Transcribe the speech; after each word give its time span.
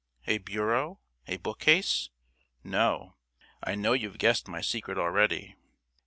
A 0.25 0.39
bureau? 0.39 0.99
A 1.27 1.37
bookcase? 1.37 2.09
No, 2.63 3.17
I 3.63 3.75
know 3.75 3.93
you've 3.93 4.17
guessed 4.17 4.47
my 4.47 4.59
secret 4.59 4.97
already. 4.97 5.55